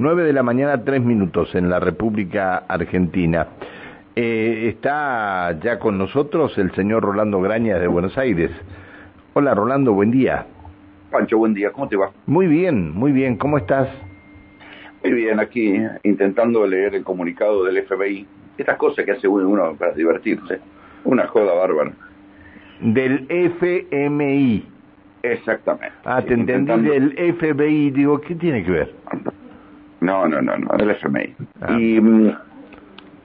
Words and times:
9 0.00 0.24
de 0.24 0.32
la 0.32 0.42
mañana, 0.42 0.82
3 0.82 1.02
minutos 1.04 1.54
en 1.54 1.68
la 1.68 1.78
República 1.78 2.64
Argentina. 2.68 3.48
Eh, 4.16 4.68
está 4.68 5.58
ya 5.62 5.78
con 5.78 5.98
nosotros 5.98 6.56
el 6.56 6.72
señor 6.72 7.02
Rolando 7.02 7.38
Grañas 7.42 7.78
de 7.80 7.86
Buenos 7.86 8.16
Aires. 8.16 8.50
Hola 9.34 9.54
Rolando, 9.54 9.92
buen 9.92 10.10
día. 10.10 10.46
Pancho, 11.10 11.36
buen 11.36 11.52
día, 11.52 11.70
¿cómo 11.72 11.86
te 11.86 11.96
va? 11.96 12.10
Muy 12.24 12.46
bien, 12.46 12.92
muy 12.92 13.12
bien, 13.12 13.36
¿cómo 13.36 13.58
estás? 13.58 13.88
Muy 15.04 15.12
bien, 15.12 15.38
aquí 15.38 15.74
intentando 16.02 16.66
leer 16.66 16.94
el 16.94 17.04
comunicado 17.04 17.64
del 17.64 17.84
FBI. 17.84 18.26
Estas 18.56 18.78
cosas 18.78 19.04
que 19.04 19.12
hace 19.12 19.28
uno 19.28 19.74
para 19.78 19.92
divertirse. 19.92 20.60
Una 21.04 21.26
joda 21.26 21.52
bárbara. 21.52 21.92
Del 22.80 23.26
FMI. 23.28 24.66
Exactamente. 25.22 25.92
Ah, 26.04 26.22
te 26.22 26.32
entendí 26.32 26.88
del 26.88 27.34
FBI, 27.36 27.90
digo, 27.90 28.18
¿qué 28.22 28.34
tiene 28.34 28.64
que 28.64 28.70
ver? 28.70 28.94
No, 30.00 30.26
no, 30.26 30.40
no, 30.40 30.56
no, 30.56 30.76
del 30.76 30.90
FMI. 30.90 31.34
Ah. 31.60 31.78
Y, 31.78 32.00
mm, 32.00 32.32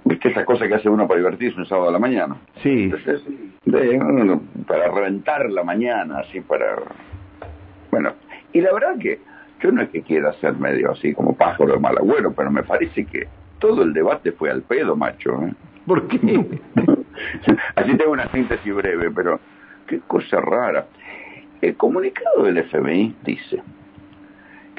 viste 0.06 0.30
esas 0.30 0.46
cosas 0.46 0.68
que 0.68 0.76
hace 0.76 0.90
uno 0.90 1.08
para 1.08 1.20
divertirse 1.20 1.60
un 1.60 1.66
sábado 1.66 1.90
a 1.90 1.92
la 1.92 2.00
mañana. 2.00 2.36
Sí. 2.62 2.92
para 4.68 4.92
reventar 4.92 5.50
la 5.50 5.64
mañana, 5.64 6.20
así 6.20 6.42
para... 6.42 6.76
Bueno, 7.92 8.14
y 8.54 8.62
la 8.62 8.74
verdad 8.74 8.98
que 9.00 9.20
yo 9.62 9.72
no 9.72 9.82
es 9.82 9.90
que 9.90 10.02
quiera 10.02 10.34
ser 10.34 10.54
medio 10.54 10.92
así 10.92 11.14
como 11.14 11.36
pájaro 11.36 11.74
de 11.74 11.80
mal 11.80 11.98
agüero, 11.98 12.34
pero 12.34 12.52
me 12.52 12.64
parece 12.64 13.06
que 13.06 13.28
todo 13.60 13.84
el 13.84 13.94
debate 13.94 14.32
fue 14.34 14.52
al 14.52 14.62
pedo, 14.62 14.96
macho. 14.96 15.42
¿eh? 15.44 15.54
¿Por 15.86 16.08
qué? 16.08 16.18
así 17.76 17.96
tengo 17.96 18.12
una 18.12 18.28
síntesis 18.32 18.76
breve, 18.76 19.10
pero 19.12 19.40
qué 19.88 20.00
cosa 20.08 20.42
rara. 20.42 20.86
El 21.62 21.76
comunicado 21.78 22.44
del 22.44 22.58
FMI 22.58 23.16
dice 23.24 23.62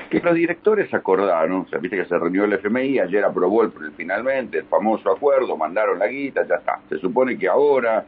que 0.08 0.20
los 0.20 0.34
directores 0.34 0.92
acordaron, 0.92 1.62
o 1.62 1.68
sea, 1.68 1.78
viste 1.78 1.96
que 1.96 2.04
se 2.04 2.18
reunió 2.18 2.44
el 2.44 2.52
FMI, 2.54 3.00
ayer 3.00 3.24
aprobó 3.24 3.62
el, 3.62 3.72
finalmente 3.96 4.58
el 4.58 4.64
famoso 4.64 5.10
acuerdo, 5.10 5.56
mandaron 5.56 5.98
la 5.98 6.06
guita, 6.06 6.46
ya 6.46 6.56
está. 6.56 6.80
Se 6.88 6.98
supone 6.98 7.38
que 7.38 7.48
ahora 7.48 8.04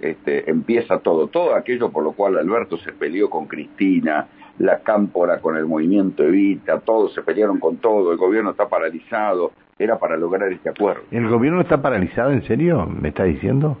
este, 0.00 0.48
empieza 0.50 0.98
todo, 0.98 1.28
todo 1.28 1.54
aquello 1.54 1.90
por 1.90 2.04
lo 2.04 2.12
cual 2.12 2.36
Alberto 2.38 2.76
se 2.78 2.92
peleó 2.92 3.30
con 3.30 3.46
Cristina, 3.46 4.28
la 4.58 4.80
cámpora 4.80 5.40
con 5.40 5.56
el 5.56 5.66
movimiento 5.66 6.22
Evita, 6.22 6.80
todos 6.80 7.12
se 7.14 7.22
pelearon 7.22 7.58
con 7.58 7.76
todo, 7.76 8.12
el 8.12 8.18
gobierno 8.18 8.50
está 8.50 8.68
paralizado, 8.68 9.52
era 9.78 9.98
para 9.98 10.16
lograr 10.16 10.52
este 10.52 10.70
acuerdo. 10.70 11.02
¿El 11.10 11.28
gobierno 11.28 11.60
está 11.60 11.80
paralizado 11.80 12.32
en 12.32 12.42
serio? 12.46 12.86
¿Me 12.86 13.08
está 13.08 13.24
diciendo? 13.24 13.76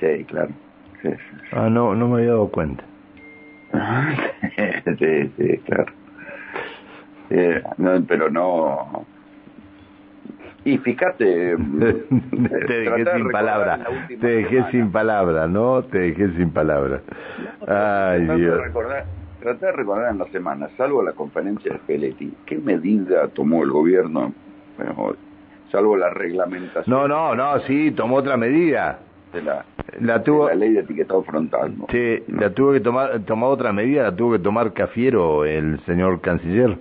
Sí, 0.00 0.24
claro. 0.24 0.50
Ah, 1.52 1.68
no, 1.70 1.94
no 1.94 2.08
me 2.08 2.16
había 2.16 2.30
dado 2.30 2.48
cuenta. 2.48 2.84
sí, 4.98 5.30
sí, 5.36 5.58
claro. 5.64 5.92
No, 7.78 8.04
pero 8.06 8.30
no. 8.30 9.06
Y 10.64 10.78
fíjate. 10.78 11.56
te 12.66 12.80
dejé 12.80 13.04
sin 13.16 13.30
palabra. 13.30 13.80
Te 14.20 14.26
dejé 14.26 14.70
sin 14.70 14.92
palabra, 14.92 15.46
¿no? 15.46 15.82
Te 15.84 15.98
dejé 15.98 16.28
sin 16.36 16.50
palabra. 16.50 17.00
Ay, 17.66 18.26
Dios. 18.36 18.60
traté 19.40 19.66
de 19.66 19.72
recordar 19.72 20.10
en 20.10 20.18
la 20.18 20.26
semana, 20.26 20.68
salvo 20.76 21.02
la 21.02 21.12
conferencia 21.12 21.72
de 21.72 21.78
Peletti, 21.78 22.34
¿qué 22.44 22.58
medida 22.58 23.28
tomó 23.28 23.62
el 23.62 23.70
gobierno? 23.70 24.32
salvo 25.70 25.96
la 25.96 26.10
reglamentación. 26.10 26.84
No, 26.86 27.08
no, 27.08 27.34
no, 27.34 27.60
sí, 27.60 27.90
tomó 27.92 28.16
otra 28.16 28.36
medida. 28.36 29.00
De 29.32 29.42
la, 29.42 29.64
la, 30.00 30.22
tuvo, 30.22 30.48
la 30.48 30.54
ley 30.54 30.72
de 30.72 30.80
etiquetado 30.80 31.22
frontal. 31.22 31.76
¿no? 31.76 31.86
Sí, 31.90 32.22
la 32.28 32.50
tuvo 32.50 32.72
que 32.72 32.80
tomar, 32.80 33.20
tomar 33.20 33.50
otra 33.50 33.72
medida, 33.72 34.04
la 34.04 34.16
tuvo 34.16 34.32
que 34.32 34.38
tomar 34.38 34.72
Cafiero, 34.72 35.44
el 35.44 35.78
señor 35.84 36.20
canciller. 36.20 36.78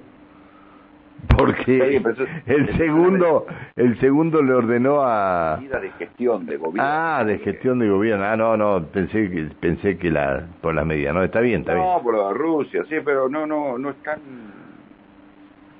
Porque 1.36 2.02
el 2.46 2.78
segundo, 2.78 3.48
el 3.76 4.00
segundo 4.00 4.42
le 4.42 4.54
ordenó 4.54 5.02
a 5.02 5.60
de 5.60 5.90
gestión 5.98 6.46
de 6.46 6.58
gobierno. 6.58 6.84
Ah, 6.84 7.24
de 7.26 7.40
gestión 7.40 7.80
de 7.80 7.90
gobierno. 7.90 8.24
Ah, 8.24 8.38
no, 8.38 8.56
no, 8.56 8.86
pensé 8.86 9.30
que 9.30 9.50
pensé 9.60 9.98
que 9.98 10.12
la 10.12 10.46
por 10.62 10.76
la 10.76 10.86
medida, 10.86 11.14
no, 11.14 11.24
está 11.24 11.40
bien, 11.40 11.62
está 11.62 11.74
bien. 11.74 11.86
No, 11.86 12.02
por 12.04 12.18
la 12.18 12.34
Rusia, 12.34 12.84
sí, 12.88 12.96
pero 13.04 13.30
no, 13.30 13.48
no, 13.48 13.80
no 13.80 13.90
están, 13.90 14.20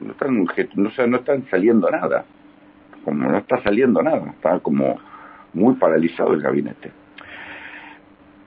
no 0.02 0.12
están, 0.12 0.44
no, 0.76 0.90
o 0.90 1.08
no 1.08 1.18
están 1.18 1.46
saliendo 1.50 1.90
nada. 1.90 2.26
Como 3.06 3.30
no 3.30 3.38
está 3.38 3.62
saliendo 3.62 4.02
nada, 4.02 4.32
está 4.32 4.60
como 4.60 5.00
muy 5.54 5.76
paralizado 5.76 6.34
el 6.34 6.42
gabinete. 6.42 6.92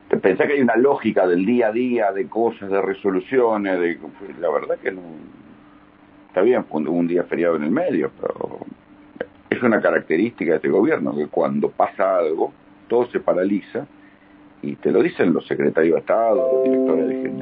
Te 0.09 0.17
pensás 0.17 0.49
que 0.49 0.55
hay 0.55 0.61
una 0.61 0.77
lógica 0.77 1.27
del 1.27 1.47
día 1.47 1.69
a 1.69 1.73
día, 1.73 2.11
de 2.11 2.27
cosas, 2.29 2.69
de 2.69 2.83
resoluciones, 2.83 3.79
de 3.79 3.97
la 4.41 4.51
verdad 4.51 4.77
que 4.83 4.91
no 4.91 5.03
está 6.31 6.43
bien, 6.43 6.65
fue 6.67 6.81
un 6.83 7.09
día 7.09 7.25
feriado 7.25 7.57
en 7.57 7.65
el 7.65 7.71
medio, 7.73 8.13
pero 8.21 8.61
es 9.51 9.61
una 9.65 9.81
característica 9.81 10.53
de 10.53 10.57
este 10.57 10.69
gobierno, 10.69 11.15
que 11.17 11.27
cuando 11.27 11.71
pasa 11.71 12.19
algo, 12.19 12.53
todo 12.89 13.07
se 13.07 13.19
paraliza, 13.19 13.85
y 14.63 14.77
te 14.77 14.93
lo 14.93 15.03
dicen 15.03 15.33
los 15.33 15.45
secretarios 15.47 15.95
de 15.95 16.01
Estado, 16.01 16.37
los 16.37 16.65
directores 16.65 17.39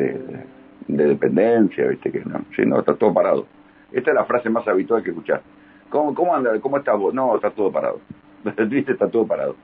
de, 0.87 1.05
dependencia, 1.07 1.87
viste 1.87 2.11
que 2.11 2.21
no, 2.21 2.47
sí, 2.57 2.63
no, 2.65 2.79
está 2.79 2.95
todo 2.95 3.13
parado. 3.13 3.47
Esta 3.93 4.11
es 4.11 4.15
la 4.15 4.25
frase 4.25 4.49
más 4.49 4.67
habitual 4.67 5.03
que 5.03 5.11
escuchar. 5.11 5.43
¿Cómo, 5.91 6.15
cómo 6.15 6.35
anda? 6.35 6.59
¿Cómo 6.61 6.79
estás 6.79 6.99
vos? 6.99 7.13
No, 7.13 7.37
está 7.37 7.51
todo 7.51 7.71
parado. 7.71 8.01
Está 8.45 9.09
todo 9.09 9.27
parado. 9.27 9.57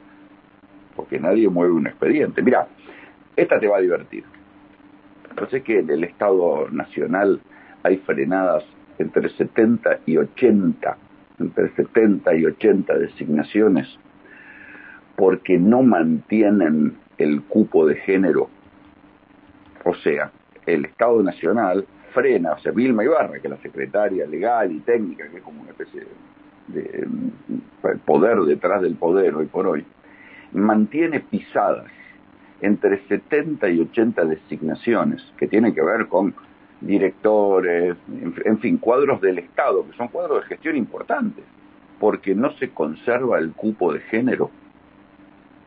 Porque 0.96 1.18
nadie 1.18 1.48
mueve 1.48 1.72
un 1.72 1.86
expediente. 1.86 2.42
Mira, 2.42 2.66
esta 3.36 3.58
te 3.58 3.68
va 3.68 3.78
a 3.78 3.80
divertir. 3.80 4.24
Entonces 5.30 5.62
que 5.62 5.78
en 5.78 5.90
el 5.90 6.04
Estado 6.04 6.68
Nacional 6.70 7.40
hay 7.82 7.98
frenadas 7.98 8.64
entre 8.98 9.28
70 9.28 10.00
y 10.06 10.16
80, 10.16 10.96
entre 11.40 11.74
70 11.74 12.34
y 12.34 12.46
80 12.46 12.98
designaciones, 12.98 13.98
porque 15.16 15.58
no 15.58 15.82
mantienen 15.82 16.96
el 17.18 17.42
cupo 17.42 17.86
de 17.86 17.96
género. 17.96 18.48
O 19.84 19.94
sea, 19.94 20.30
el 20.66 20.86
Estado 20.86 21.22
Nacional 21.22 21.86
frena, 22.12 22.52
o 22.52 22.58
sea, 22.58 22.72
Vilma 22.72 23.04
Ibarra, 23.04 23.40
que 23.40 23.48
es 23.48 23.50
la 23.50 23.60
secretaria 23.60 24.26
legal 24.26 24.72
y 24.72 24.80
técnica, 24.80 25.28
que 25.28 25.38
es 25.38 25.42
como 25.42 25.60
una 25.60 25.70
especie 25.70 26.06
de, 26.68 27.06
poder 28.06 28.38
detrás 28.40 28.80
del 28.80 28.94
poder 28.94 29.34
hoy 29.34 29.46
por 29.46 29.66
hoy, 29.66 29.84
mantiene 30.52 31.20
pisadas 31.20 31.90
entre 32.60 33.06
70 33.08 33.68
y 33.68 33.80
80 33.80 34.24
designaciones 34.24 35.22
que 35.36 35.46
tienen 35.48 35.74
que 35.74 35.82
ver 35.82 36.06
con 36.06 36.34
directores, 36.80 37.96
en, 38.08 38.58
fin, 38.58 38.78
cuadros 38.78 39.20
del 39.20 39.38
Estado, 39.38 39.86
que 39.86 39.96
son 39.96 40.08
cuadros 40.08 40.42
de 40.42 40.48
gestión 40.48 40.76
importantes, 40.76 41.44
porque 41.98 42.34
no 42.34 42.52
se 42.52 42.70
conserva 42.70 43.38
el 43.38 43.52
cupo 43.52 43.92
de 43.92 44.00
género. 44.00 44.50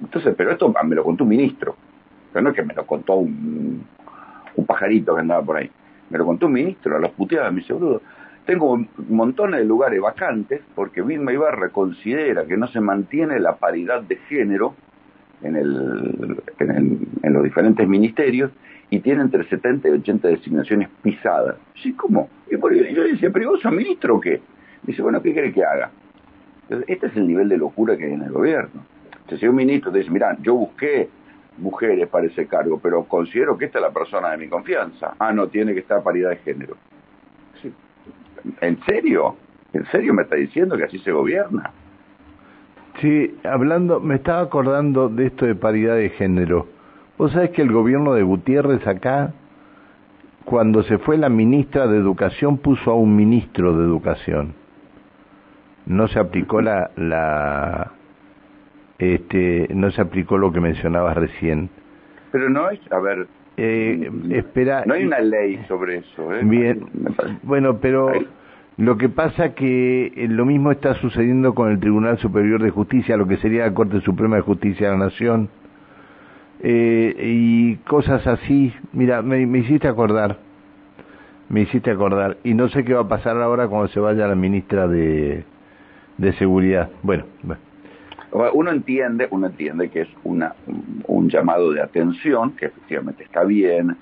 Entonces, 0.01 0.35
pero 0.37 0.51
esto 0.51 0.73
me 0.83 0.95
lo 0.95 1.03
contó 1.03 1.23
un 1.23 1.29
ministro, 1.29 1.75
pero 2.31 2.43
no 2.43 2.49
es 2.49 2.55
que 2.55 2.63
me 2.63 2.73
lo 2.73 2.85
contó 2.85 3.15
un, 3.15 3.83
un 4.55 4.65
pajarito 4.65 5.15
que 5.15 5.21
andaba 5.21 5.43
por 5.43 5.57
ahí, 5.57 5.71
me 6.09 6.17
lo 6.17 6.25
contó 6.25 6.47
un 6.47 6.53
ministro, 6.53 6.97
a 6.97 6.99
las 6.99 7.11
puteadas 7.11 7.51
me 7.51 7.61
dice, 7.61 7.73
boludo, 7.73 8.01
tengo 8.45 8.79
montones 9.09 9.59
de 9.59 9.65
lugares 9.65 9.99
vacantes 9.99 10.61
porque 10.73 11.01
Vilma 11.01 11.33
Ibarra 11.33 11.69
considera 11.69 12.45
que 12.45 12.55
no 12.55 12.67
se 12.67 12.79
mantiene 12.79 13.39
la 13.39 13.57
paridad 13.57 14.01
de 14.03 14.15
género 14.29 14.73
en, 15.41 15.55
el, 15.55 16.41
en, 16.59 17.33
los 17.33 17.43
diferentes 17.43 17.87
ministerios 17.87 18.51
y 18.89 18.99
tiene 18.99 19.21
entre 19.21 19.43
70 19.43 19.87
y 19.89 19.91
80 19.91 20.27
designaciones 20.27 20.89
pisadas. 21.01 21.57
Sí, 21.81 21.93
¿cómo? 21.93 22.29
Y 22.49 22.57
yo 22.57 23.03
le 23.03 23.11
decía, 23.11 23.29
¿pero 23.31 23.51
vos 23.51 23.61
sos 23.61 23.71
ministro 23.71 24.15
o 24.15 24.21
qué? 24.21 24.41
Dice, 24.83 25.01
bueno, 25.01 25.21
¿qué 25.21 25.33
quiere 25.33 25.51
que 25.51 25.63
haga? 25.63 25.91
Entonces, 26.63 26.89
este 26.89 27.07
es 27.07 27.17
el 27.17 27.27
nivel 27.27 27.49
de 27.49 27.57
locura 27.57 27.97
que 27.97 28.05
hay 28.05 28.13
en 28.13 28.23
el 28.23 28.31
gobierno. 28.31 28.85
Entonces, 29.11 29.39
si 29.39 29.47
un 29.47 29.55
ministro 29.55 29.91
te 29.91 29.99
dice, 29.99 30.11
mira, 30.11 30.37
yo 30.41 30.53
busqué 30.53 31.09
mujeres 31.57 32.07
para 32.07 32.27
ese 32.27 32.45
cargo, 32.47 32.79
pero 32.81 33.03
considero 33.03 33.57
que 33.57 33.65
esta 33.65 33.79
es 33.79 33.81
la 33.83 33.91
persona 33.91 34.31
de 34.31 34.37
mi 34.37 34.47
confianza. 34.47 35.15
Ah, 35.19 35.33
no, 35.33 35.47
tiene 35.47 35.73
que 35.73 35.79
estar 35.79 36.01
paridad 36.03 36.29
de 36.29 36.37
género. 36.37 36.77
¿En 38.61 38.79
serio? 38.85 39.35
¿En 39.73 39.85
serio 39.87 40.13
me 40.13 40.21
está 40.23 40.35
diciendo 40.35 40.77
que 40.77 40.83
así 40.83 40.99
se 40.99 41.11
gobierna? 41.11 41.71
Sí, 43.01 43.35
hablando, 43.43 43.99
me 43.99 44.15
estaba 44.15 44.41
acordando 44.41 45.09
de 45.09 45.27
esto 45.27 45.45
de 45.45 45.55
paridad 45.55 45.95
de 45.95 46.09
género. 46.09 46.67
Vos 47.17 47.31
sabés 47.31 47.51
que 47.51 47.61
el 47.61 47.71
gobierno 47.71 48.13
de 48.13 48.23
Gutiérrez 48.23 48.85
acá, 48.87 49.33
cuando 50.45 50.83
se 50.83 50.97
fue 50.97 51.17
la 51.17 51.29
ministra 51.29 51.87
de 51.87 51.97
Educación, 51.97 52.57
puso 52.57 52.91
a 52.91 52.95
un 52.95 53.15
ministro 53.15 53.77
de 53.77 53.83
Educación. 53.85 54.53
No 55.85 56.07
se 56.07 56.19
aplicó 56.19 56.61
la, 56.61 56.91
la 56.95 57.91
este, 58.97 59.67
no 59.73 59.91
se 59.91 60.01
aplicó 60.01 60.37
lo 60.37 60.51
que 60.51 60.59
mencionabas 60.59 61.15
recién. 61.15 61.69
Pero 62.31 62.49
no 62.49 62.69
es, 62.69 62.79
a 62.91 62.99
ver, 62.99 63.27
eh, 63.57 64.11
espera. 64.31 64.83
No 64.85 64.95
hay 64.95 65.05
una 65.05 65.19
ley 65.19 65.63
sobre 65.67 65.97
eso. 65.97 66.33
¿eh? 66.33 66.41
Bien, 66.43 66.83
bueno, 67.43 67.77
pero 67.79 68.11
lo 68.77 68.97
que 68.97 69.09
pasa 69.09 69.55
que 69.55 70.13
eh, 70.15 70.27
lo 70.27 70.45
mismo 70.45 70.71
está 70.71 70.93
sucediendo 70.95 71.55
con 71.55 71.71
el 71.71 71.79
Tribunal 71.79 72.19
Superior 72.19 72.61
de 72.61 72.69
Justicia, 72.69 73.17
lo 73.17 73.27
que 73.27 73.37
sería 73.37 73.65
la 73.65 73.73
Corte 73.73 74.01
Suprema 74.01 74.35
de 74.35 74.43
Justicia 74.43 74.91
de 74.91 74.97
la 74.97 75.05
Nación, 75.05 75.49
eh, 76.61 77.15
y 77.19 77.75
cosas 77.77 78.25
así. 78.27 78.71
Mira, 78.93 79.23
me, 79.23 79.41
hiciste 79.57 79.87
acordar. 79.87 80.37
Me 81.49 81.61
hiciste 81.61 81.89
acordar. 81.89 82.37
Y 82.43 82.53
no 82.53 82.69
sé 82.69 82.83
qué 82.83 82.93
va 82.93 83.01
a 83.01 83.07
pasar 83.07 83.41
ahora 83.41 83.67
cuando 83.67 83.87
se 83.87 83.99
vaya 83.99 84.27
la 84.27 84.35
ministra 84.35 84.87
de, 84.87 85.43
de 86.17 86.33
Seguridad. 86.33 86.89
Bueno, 87.01 87.25
bueno. 87.41 87.61
Uno 88.53 88.71
entiende, 88.71 89.27
uno 89.31 89.47
entiende 89.47 89.89
que 89.89 90.01
es 90.01 90.09
una, 90.23 90.53
un 91.07 91.29
llamado 91.29 91.71
de 91.71 91.81
atención, 91.81 92.51
que 92.51 92.67
efectivamente 92.67 93.23
está 93.23 93.43
bien, 93.43 93.95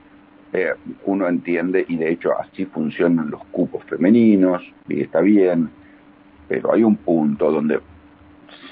eh, 0.56 0.74
uno 1.06 1.28
entiende, 1.28 1.86
y 1.86 1.98
de 1.98 2.12
hecho 2.12 2.31
así 2.40 2.66
funcionan 2.66 3.30
los 3.30 3.44
cupos 3.48 3.84
femeninos, 3.84 4.62
y 4.88 5.02
está 5.02 5.19
bien, 5.19 5.69
pero 6.48 6.74
hay 6.74 6.84
un 6.84 6.96
punto 6.96 7.52
donde 7.52 7.81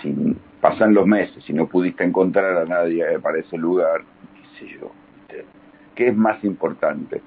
si 0.01 0.35
pasan 0.61 0.93
los 0.93 1.05
meses 1.05 1.43
y 1.49 1.51
no 1.51 1.67
pudiste 1.67 2.05
encontrar 2.05 2.57
a 2.57 2.65
nadie 2.65 3.19
para 3.19 3.39
ese 3.39 3.57
lugar, 3.57 4.01
qué 4.33 4.65
sé 4.65 4.73
yo, 4.79 4.91
¿qué 5.93 6.07
es 6.07 6.15
más 6.15 6.41
importante? 6.45 7.21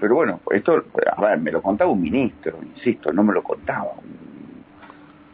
Pero 0.00 0.14
bueno, 0.14 0.40
esto, 0.52 0.84
a 1.16 1.20
ver, 1.22 1.40
me 1.40 1.50
lo 1.50 1.60
contaba 1.60 1.90
un 1.90 2.02
ministro, 2.02 2.56
insisto, 2.62 3.12
no 3.12 3.24
me 3.24 3.34
lo 3.34 3.42
contaba 3.42 3.94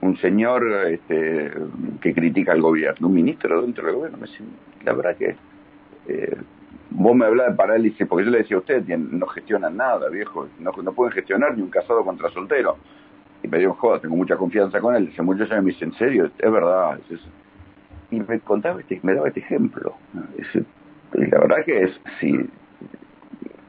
un, 0.01 0.17
señor 0.17 0.67
este, 0.89 1.53
que 2.01 2.15
critica 2.15 2.53
al 2.53 2.63
gobierno, 2.63 3.09
un 3.09 3.15
ministro 3.15 3.61
dentro 3.61 3.85
del 3.87 3.97
gobierno, 3.97 4.17
me 4.17 4.27
dice, 4.27 4.43
la 4.85 4.95
verdad 4.95 5.17
que 5.17 5.37
eh, 6.09 6.37
vos 6.91 7.15
me 7.15 7.27
hablás 7.27 7.51
de 7.51 7.55
parálisis, 7.55 8.07
porque 8.07 8.25
yo 8.25 8.31
le 8.31 8.39
decía 8.39 8.57
a 8.57 8.61
usted, 8.61 8.87
no 8.87 9.27
gestionan 9.27 9.77
nada, 9.77 10.09
viejo, 10.09 10.49
no, 10.59 10.73
no 10.83 10.93
pueden 10.93 11.13
gestionar 11.13 11.57
ni 11.57 11.63
un 11.63 11.71
casado 11.71 12.05
contra 12.05 12.31
soltero. 12.31 12.77
Y 13.43 13.49
me 13.49 13.59
dio 13.59 13.75
joda, 13.75 14.01
tengo 14.01 14.17
mucha 14.17 14.37
confianza 14.37 14.81
con 14.81 14.95
él. 14.97 15.13
Muchos 15.23 15.51
años 15.53 15.65
me 15.65 15.71
dice, 15.71 15.85
¿en 15.85 15.93
serio? 15.95 16.31
Es 16.39 16.51
verdad. 16.51 16.99
y 18.11 18.21
me 18.21 18.41
contaba 18.41 18.81
este, 18.81 18.99
me 19.03 19.15
daba 19.15 19.29
este 19.29 19.41
ejemplo. 19.41 19.95
y 21.15 21.27
la 21.27 21.39
verdad 21.39 21.65
que 21.65 21.85
es, 21.85 22.01
si 22.21 22.35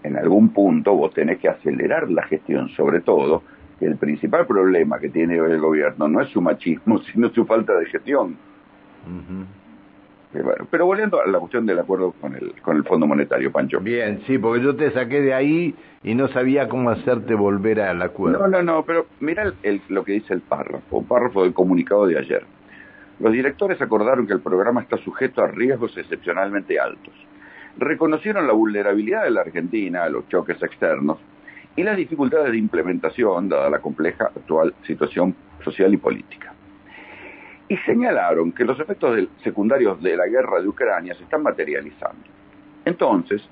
en 0.03 0.17
algún 0.17 0.49
punto 0.49 0.95
vos 0.95 1.13
tenés 1.13 1.39
que 1.39 1.49
acelerar 1.49 2.09
la 2.09 2.23
gestión, 2.23 2.69
sobre 2.69 3.01
todo, 3.01 3.43
que 3.79 3.85
el 3.85 3.97
principal 3.97 4.45
problema 4.45 4.99
que 4.99 5.09
tiene 5.09 5.39
hoy 5.39 5.51
el 5.51 5.59
gobierno 5.59 6.07
no 6.07 6.21
es 6.21 6.29
su 6.29 6.41
machismo, 6.41 6.99
sino 7.13 7.29
su 7.29 7.45
falta 7.45 7.77
de 7.77 7.85
gestión. 7.85 8.37
Pero 10.31 10.85
volviendo 10.85 11.19
a 11.19 11.27
la 11.27 11.39
cuestión 11.39 11.65
del 11.65 11.79
acuerdo 11.79 12.11
con 12.21 12.35
el, 12.35 12.53
con 12.61 12.77
el 12.77 12.83
Fondo 12.83 13.07
Monetario, 13.07 13.51
Pancho. 13.51 13.79
Bien, 13.79 14.21
sí, 14.27 14.37
porque 14.37 14.63
yo 14.63 14.75
te 14.75 14.91
saqué 14.91 15.21
de 15.21 15.33
ahí 15.33 15.73
y 16.03 16.13
no 16.13 16.27
sabía 16.27 16.69
cómo 16.69 16.91
hacerte 16.91 17.33
volver 17.33 17.81
al 17.81 18.01
acuerdo. 18.03 18.39
No, 18.39 18.47
no, 18.47 18.61
no, 18.61 18.85
pero 18.85 19.07
mira 19.19 19.51
el, 19.63 19.81
lo 19.89 20.03
que 20.03 20.13
dice 20.13 20.35
el 20.35 20.41
párrafo, 20.41 21.03
párrafo 21.03 21.43
del 21.43 21.53
comunicado 21.53 22.05
de 22.05 22.19
ayer. 22.19 22.43
Los 23.19 23.33
directores 23.33 23.81
acordaron 23.81 24.27
que 24.27 24.33
el 24.33 24.39
programa 24.39 24.81
está 24.81 24.97
sujeto 24.97 25.41
a 25.41 25.47
riesgos 25.47 25.97
excepcionalmente 25.97 26.79
altos. 26.79 27.13
Reconocieron 27.77 28.45
la 28.45 28.53
vulnerabilidad 28.53 29.23
de 29.23 29.31
la 29.31 29.41
Argentina 29.41 30.03
a 30.03 30.09
los 30.09 30.27
choques 30.27 30.61
externos 30.61 31.17
y 31.75 31.81
las 31.81 31.97
dificultades 31.97 32.51
de 32.51 32.57
implementación 32.57 33.49
dada 33.49 33.69
la 33.69 33.79
compleja 33.79 34.25
actual 34.25 34.75
situación 34.85 35.35
social 35.63 35.93
y 35.93 35.97
política 35.97 36.53
y 37.69 37.77
señalaron 37.77 38.51
que 38.51 38.65
los 38.65 38.79
efectos 38.79 39.29
secundarios 39.43 40.01
de 40.01 40.17
la 40.17 40.27
guerra 40.27 40.59
de 40.59 40.67
Ucrania 40.67 41.13
se 41.13 41.23
están 41.23 41.43
materializando. 41.43 42.23
Entonces, 42.83 43.47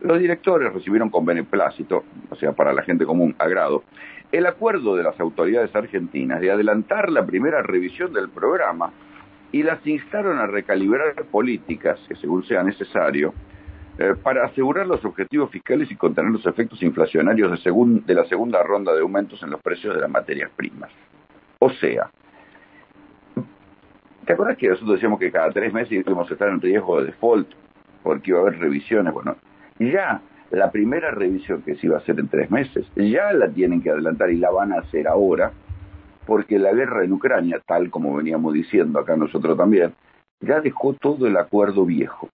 los 0.00 0.20
directores 0.20 0.72
recibieron 0.72 1.10
con 1.10 1.24
beneplácito, 1.24 2.04
o 2.30 2.36
sea, 2.36 2.52
para 2.52 2.72
la 2.72 2.82
gente 2.82 3.04
común, 3.04 3.34
agrado, 3.38 3.82
el 4.30 4.46
acuerdo 4.46 4.94
de 4.94 5.02
las 5.02 5.18
autoridades 5.18 5.74
argentinas 5.74 6.40
de 6.40 6.52
adelantar 6.52 7.10
la 7.10 7.26
primera 7.26 7.60
revisión 7.62 8.12
del 8.12 8.28
programa 8.28 8.92
y 9.50 9.64
las 9.64 9.84
instaron 9.84 10.38
a 10.38 10.46
recalibrar 10.46 11.14
políticas, 11.24 11.98
que 12.08 12.14
según 12.16 12.44
sea 12.44 12.62
necesario, 12.62 13.34
eh, 13.98 14.14
para 14.22 14.44
asegurar 14.44 14.86
los 14.86 15.04
objetivos 15.04 15.50
fiscales 15.50 15.90
y 15.90 15.96
contener 15.96 16.30
los 16.30 16.46
efectos 16.46 16.82
inflacionarios 16.82 17.50
de, 17.50 17.72
de 18.04 18.14
la 18.14 18.24
segunda 18.26 18.62
ronda 18.62 18.92
de 18.92 19.00
aumentos 19.00 19.42
en 19.42 19.50
los 19.50 19.60
precios 19.60 19.94
de 19.94 20.02
las 20.02 20.10
materias 20.10 20.50
primas. 20.54 20.90
O 21.58 21.70
sea, 21.70 22.10
¿Te 24.26 24.32
acuerdas 24.32 24.56
que 24.58 24.68
nosotros 24.68 24.96
decíamos 24.96 25.20
que 25.20 25.30
cada 25.30 25.52
tres 25.52 25.72
meses 25.72 25.92
íbamos 25.92 26.28
a 26.28 26.32
estar 26.32 26.48
en 26.48 26.60
riesgo 26.60 26.98
de 26.98 27.06
default 27.06 27.48
porque 28.02 28.32
iba 28.32 28.40
a 28.40 28.42
haber 28.42 28.58
revisiones? 28.58 29.14
Bueno, 29.14 29.36
ya 29.78 30.20
la 30.50 30.72
primera 30.72 31.12
revisión 31.12 31.62
que 31.62 31.76
se 31.76 31.86
iba 31.86 31.96
a 31.96 32.00
hacer 32.00 32.18
en 32.18 32.26
tres 32.26 32.50
meses, 32.50 32.84
ya 32.96 33.32
la 33.32 33.48
tienen 33.48 33.80
que 33.80 33.90
adelantar 33.90 34.30
y 34.30 34.38
la 34.38 34.50
van 34.50 34.72
a 34.72 34.80
hacer 34.80 35.06
ahora, 35.06 35.52
porque 36.26 36.58
la 36.58 36.72
guerra 36.72 37.04
en 37.04 37.12
Ucrania, 37.12 37.62
tal 37.64 37.88
como 37.88 38.16
veníamos 38.16 38.52
diciendo 38.52 38.98
acá 38.98 39.16
nosotros 39.16 39.56
también, 39.56 39.94
ya 40.40 40.60
dejó 40.60 40.94
todo 40.94 41.28
el 41.28 41.36
acuerdo 41.36 41.86
viejo. 41.86 42.28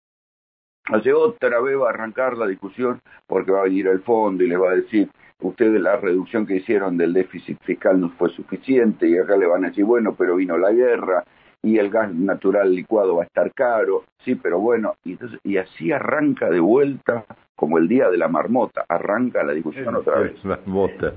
Hace 0.93 1.13
otra 1.13 1.61
vez 1.61 1.77
va 1.77 1.89
a 1.89 1.91
arrancar 1.91 2.37
la 2.37 2.47
discusión 2.47 3.01
porque 3.27 3.51
va 3.51 3.61
a 3.61 3.65
venir 3.65 3.89
el 3.89 4.01
fondo 4.03 4.45
y 4.45 4.49
les 4.49 4.61
va 4.61 4.71
a 4.71 4.77
decir, 4.77 5.11
ustedes 5.41 5.81
la 5.81 5.97
reducción 5.97 6.47
que 6.47 6.57
hicieron 6.57 6.97
del 6.97 7.13
déficit 7.13 7.59
fiscal 7.65 8.01
no 8.01 8.11
fue 8.11 8.31
suficiente 8.31 9.09
y 9.09 9.19
acá 9.19 9.37
le 9.37 9.47
van 9.47 9.65
a 9.65 9.69
decir, 9.71 9.85
bueno, 9.85 10.15
pero 10.17 10.37
vino 10.37 10.57
la 10.57 10.71
guerra 10.71 11.25
y 11.63 11.79
el 11.79 11.91
gas 11.91 12.13
natural 12.15 12.75
licuado 12.75 13.17
va 13.17 13.23
a 13.23 13.27
estar 13.27 13.53
caro, 13.53 14.05
sí, 14.25 14.35
pero 14.35 14.59
bueno, 14.59 14.95
y, 15.05 15.13
entonces, 15.13 15.39
y 15.45 15.59
así 15.59 15.93
arranca 15.93 16.49
de 16.49 16.61
vuelta 16.61 17.25
como 17.61 17.77
el 17.77 17.89
día 17.89 18.09
de 18.09 18.17
la 18.17 18.27
marmota, 18.27 18.87
arranca 18.89 19.43
la 19.43 19.53
discusión 19.53 19.95
otra 19.95 20.21
vez. 20.21 20.43
Marmota. 20.45 21.13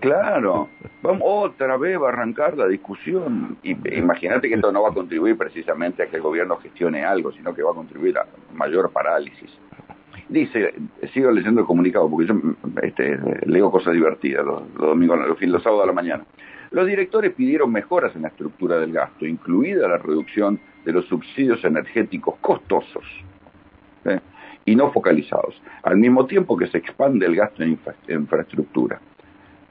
Claro, 0.00 0.68
vamos 1.02 1.22
otra 1.24 1.76
vez 1.76 2.00
va 2.00 2.10
a 2.10 2.12
arrancar 2.12 2.56
la 2.56 2.68
discusión. 2.68 3.56
Y 3.64 3.76
imagínate 3.98 4.48
que 4.48 4.54
esto 4.54 4.70
no 4.70 4.82
va 4.82 4.90
a 4.90 4.94
contribuir 4.94 5.36
precisamente 5.36 6.04
a 6.04 6.06
que 6.06 6.16
el 6.16 6.22
gobierno 6.22 6.58
gestione 6.58 7.04
algo, 7.04 7.32
sino 7.32 7.52
que 7.52 7.62
va 7.64 7.72
a 7.72 7.74
contribuir 7.74 8.18
a 8.18 8.26
mayor 8.54 8.92
parálisis. 8.92 9.50
Dice, 10.28 10.74
sigo 11.12 11.32
leyendo 11.32 11.62
el 11.62 11.66
comunicado 11.66 12.08
porque 12.08 12.26
yo 12.26 12.34
este, 12.80 13.18
leo 13.44 13.68
cosas 13.72 13.94
divertidas 13.94 14.46
los, 14.46 14.62
los 14.74 14.86
domingos, 14.86 15.18
los, 15.26 15.42
los 15.42 15.62
sábados 15.62 15.82
a 15.82 15.86
la 15.88 15.92
mañana. 15.92 16.24
Los 16.72 16.86
directores 16.86 17.34
pidieron 17.34 17.70
mejoras 17.70 18.16
en 18.16 18.22
la 18.22 18.28
estructura 18.28 18.78
del 18.78 18.92
gasto, 18.92 19.26
incluida 19.26 19.86
la 19.86 19.98
reducción 19.98 20.58
de 20.84 20.92
los 20.92 21.04
subsidios 21.06 21.62
energéticos 21.64 22.36
costosos 22.40 23.04
¿eh? 24.06 24.18
y 24.64 24.74
no 24.74 24.90
focalizados, 24.90 25.60
al 25.82 25.98
mismo 25.98 26.26
tiempo 26.26 26.56
que 26.56 26.66
se 26.68 26.78
expande 26.78 27.26
el 27.26 27.36
gasto 27.36 27.62
en 27.62 27.78
infraestructura. 28.08 29.00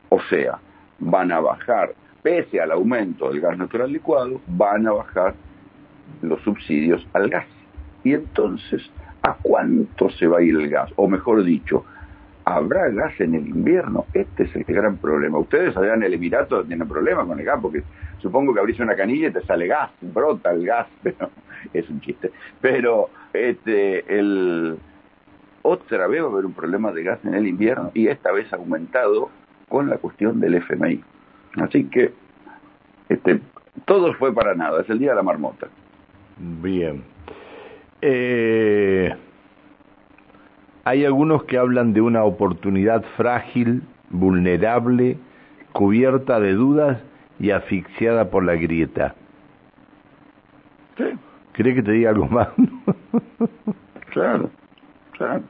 O 0.10 0.22
sea, 0.30 0.60
van 1.00 1.32
a 1.32 1.40
bajar, 1.40 1.96
pese 2.22 2.62
al 2.62 2.72
aumento 2.72 3.30
del 3.30 3.42
gas 3.42 3.58
natural 3.58 3.92
licuado, 3.92 4.40
van 4.48 4.86
a 4.86 4.92
bajar 4.92 5.34
los 6.22 6.40
subsidios 6.42 7.06
al 7.14 7.30
gas. 7.30 7.48
Y 8.04 8.14
entonces, 8.14 8.90
¿a 9.24 9.34
cuánto 9.42 10.10
se 10.12 10.28
va 10.28 10.38
a 10.38 10.42
ir 10.44 10.56
el 10.56 10.70
gas? 10.70 10.92
O 10.98 11.08
mejor 11.08 11.44
dicho, 11.44 11.84
¿Habrá 12.44 12.90
gas 12.90 13.20
en 13.20 13.36
el 13.36 13.48
invierno? 13.48 14.06
Este 14.14 14.44
es 14.44 14.56
el 14.56 14.64
gran 14.64 14.98
problema. 14.98 15.38
Ustedes 15.38 15.76
allá 15.78 15.94
en 15.94 16.04
el 16.04 16.14
Emirato 16.14 16.64
tienen 16.64 16.88
problemas 16.88 17.28
con 17.28 17.40
el 17.40 17.46
gas, 17.46 17.60
porque 17.62 17.84
supongo 18.20 18.54
que 18.54 18.60
abrís 18.60 18.80
una 18.80 18.96
canilla 18.96 19.28
y 19.28 19.32
te 19.32 19.42
sale 19.44 19.68
gas, 19.68 19.92
brota 20.02 20.52
el 20.52 20.66
gas, 20.66 20.88
pero 21.04 21.30
es 21.74 21.90
un 21.90 22.02
chiste. 22.02 22.32
Pero 22.60 23.10
este, 23.34 24.18
el, 24.18 24.78
otra 25.62 26.08
vez 26.08 26.24
va 26.24 26.28
a 26.28 26.32
haber 26.32 26.46
un 26.46 26.54
problema 26.54 26.92
de 26.92 27.04
gas 27.04 27.20
en 27.24 27.36
el 27.36 27.48
invierno 27.48 27.92
y 27.94 28.08
esta 28.08 28.32
vez 28.32 28.52
aumentado 28.54 29.30
con 29.70 29.90
la 29.90 29.98
cuestión 29.98 30.40
del 30.40 30.56
FMI. 30.56 31.04
Así 31.58 31.86
que 31.86 32.12
este, 33.10 33.40
todo 33.86 34.14
fue 34.16 34.34
para 34.34 34.56
nada, 34.56 34.82
es 34.82 34.90
el 34.90 35.00
día 35.00 35.12
de 35.12 35.18
la 35.18 35.24
marmota. 35.24 35.68
Bien. 36.38 37.04
Eh... 38.02 39.14
Hay 40.92 41.06
algunos 41.06 41.46
que 41.46 41.58
hablan 41.58 41.94
de 41.94 42.02
una 42.02 42.26
oportunidad 42.26 43.02
frágil, 43.16 43.82
vulnerable, 44.10 45.16
cubierta 45.72 46.42
de 46.42 46.52
dudas 46.52 47.02
y 47.40 47.52
asfixiada 47.52 48.30
por 48.30 48.44
la 48.44 48.56
grieta. 48.56 49.16
Sí. 50.98 51.06
¿Cree 51.54 51.76
que 51.76 51.82
te 51.82 51.94
diga 51.94 52.10
algo 52.10 52.28
más? 52.28 52.50
claro, 54.10 54.50
claro. 55.14 55.44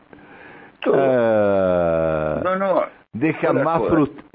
Ah. 0.94 2.42
no, 2.44 2.56
no. 2.58 2.82
Deja 3.12 3.52
más, 3.52 3.82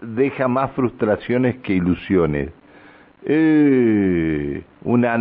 deja 0.03 0.49
más 0.49 0.73
frustraciones 0.73 1.59
que 1.59 1.75
ilusiones. 1.75 2.51
Eh, 3.23 4.65
una, 4.83 5.17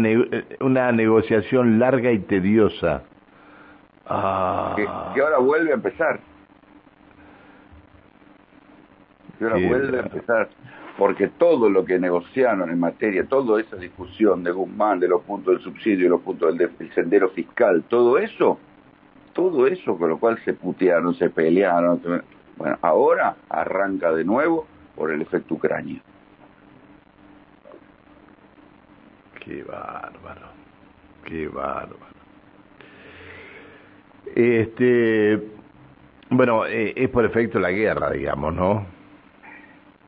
una 0.62 0.92
negociación 0.92 1.78
larga 1.78 2.12
y 2.12 2.18
tediosa 2.18 3.04
Ah. 4.08 4.74
Que, 4.76 5.22
ahora 5.22 5.40
vuelve 5.40 5.72
a 5.72 5.76
empezar. 5.76 6.20
Que 9.38 9.44
ahora 9.44 9.68
vuelve 9.68 9.98
a 9.98 10.02
empezar. 10.02 10.50
Porque 10.98 11.28
todo 11.28 11.70
lo 11.70 11.84
que 11.84 12.00
negociaron 12.00 12.70
en 12.70 12.80
materia, 12.80 13.26
toda 13.28 13.60
esa 13.60 13.76
discusión 13.76 14.44
de 14.44 14.52
Guzmán, 14.52 15.00
de 15.00 15.10
los 15.10 15.24
puntos 15.24 15.56
del 15.56 15.64
subsidio, 15.64 16.10
los 16.10 16.22
puntos 16.22 16.58
del, 16.58 16.72
sendero 16.94 17.30
fiscal, 17.30 17.84
todo 17.90 18.18
eso, 18.18 18.60
todo 19.34 19.68
eso 19.68 19.98
con 19.98 20.10
lo 20.10 20.20
cual 20.20 20.40
se 20.46 20.54
putearon, 20.54 21.14
se 21.16 21.30
pelearon. 21.30 22.02
Bueno, 22.56 22.78
ahora 22.82 23.36
arranca 23.50 24.14
de 24.14 24.24
nuevo 24.24 24.68
por 24.96 25.12
el 25.12 25.22
efecto 25.22 25.56
Ucrania. 25.56 26.02
Qué 29.44 29.64
bárbaro, 29.64 30.48
qué 31.26 31.48
bárbaro. 31.50 32.15
Este, 34.36 35.40
Bueno, 36.30 36.66
eh, 36.66 36.94
es 36.96 37.10
por 37.10 37.24
efecto 37.24 37.58
de 37.58 37.64
la 37.64 37.72
guerra, 37.72 38.12
digamos, 38.12 38.54
¿no? 38.54 38.86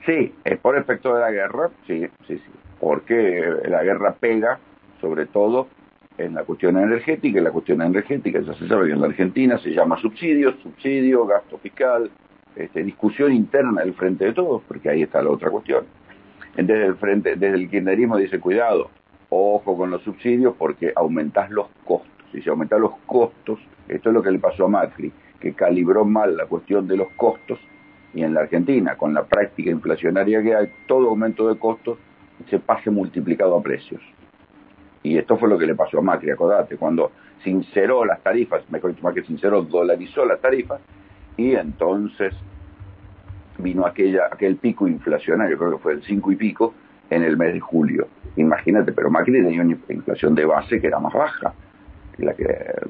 Sí, 0.06 0.34
es 0.44 0.60
por 0.60 0.78
efecto 0.78 1.16
de 1.16 1.22
la 1.22 1.32
guerra, 1.32 1.70
sí, 1.86 2.06
sí, 2.28 2.38
sí. 2.38 2.52
Porque 2.80 3.44
la 3.68 3.84
guerra 3.84 4.16
pega, 4.20 4.60
sobre 5.00 5.26
todo, 5.28 5.68
en 6.18 6.34
la 6.34 6.44
cuestión 6.44 6.78
energética, 6.78 7.40
y 7.40 7.44
la 7.44 7.52
cuestión 7.52 7.82
energética, 7.82 8.40
ya 8.42 8.54
se 8.54 8.68
sabe 8.68 8.88
que 8.88 8.94
en 8.94 9.02
la 9.02 9.08
Argentina 9.08 9.58
se 9.60 9.70
llama 9.72 9.98
subsidios, 10.02 10.56
subsidio, 10.62 11.26
gasto 11.26 11.58
fiscal, 11.60 12.10
este, 12.56 12.84
discusión 12.84 13.32
interna 13.32 13.82
del 13.82 13.94
frente 13.94 14.26
de 14.26 14.34
todos, 14.34 14.64
porque 14.68 14.90
ahí 14.90 15.04
está 15.04 15.22
la 15.22 15.30
otra 15.30 15.50
cuestión. 15.50 15.86
Desde 16.56 16.86
el 16.86 16.96
frente, 16.96 17.36
desde 17.36 17.56
el 17.56 17.70
kirchnerismo 17.70 18.18
dice, 18.18 18.40
cuidado, 18.40 18.90
ojo 19.30 19.78
con 19.78 19.92
los 19.92 20.02
subsidios 20.02 20.56
porque 20.58 20.92
aumentás 20.96 21.52
los 21.52 21.68
costos. 21.86 22.17
Si 22.32 22.48
aumentás 22.50 22.80
los 22.80 22.92
costos, 23.06 23.60
esto 23.88 24.10
es 24.10 24.14
lo 24.14 24.22
que 24.22 24.32
le 24.32 24.40
pasó 24.40 24.66
a 24.66 24.68
Macri, 24.68 25.12
que 25.40 25.54
calibró 25.54 26.06
mal 26.06 26.36
la 26.36 26.46
cuestión 26.46 26.88
de 26.88 26.98
los 26.98 27.10
costos, 27.16 27.60
y 28.14 28.24
en 28.24 28.34
la 28.34 28.42
Argentina, 28.42 28.96
con 28.96 29.14
la 29.14 29.24
práctica 29.24 29.70
inflacionaria 29.70 30.42
que 30.42 30.56
hay, 30.56 30.72
todo 30.88 31.10
aumento 31.10 31.48
de 31.48 31.60
costos 31.60 31.98
se 32.50 32.60
pase 32.60 32.90
multiplicado 32.90 33.56
a 33.56 33.62
precios. 33.62 34.02
Y 35.04 35.18
esto 35.18 35.38
fue 35.38 35.50
lo 35.50 35.58
que 35.58 35.66
le 35.66 35.76
pasó 35.76 36.00
a 36.00 36.02
Macri, 36.02 36.32
acordate, 36.32 36.78
cuando 36.78 37.12
sinceró 37.44 38.04
las 38.06 38.22
tarifas, 38.22 38.70
mejor 38.70 38.92
dicho, 38.92 39.04
Macri 39.04 39.24
sinceró, 39.24 39.62
dolarizó 39.62 40.26
las 40.26 40.42
tarifas, 40.42 40.82
y 41.38 41.54
entonces 41.54 42.34
vino 43.60 43.86
aquella, 43.86 44.28
aquel 44.32 44.58
pico 44.58 44.88
inflacionario, 44.88 45.58
creo 45.58 45.72
que 45.72 45.78
fue 45.78 45.94
el 45.94 46.04
5 46.04 46.32
y 46.32 46.36
pico, 46.36 46.74
en 47.10 47.24
el 47.24 47.38
mes 47.38 47.54
de 47.54 47.60
julio. 47.60 48.08
Imagínate, 48.36 48.92
pero 48.92 49.10
Macri 49.10 49.34
tenía 49.34 49.62
una 49.62 49.78
inflación 49.90 50.36
de 50.36 50.46
base 50.46 50.82
que 50.82 50.88
era 50.88 51.00
más 51.00 51.14
baja, 51.14 51.54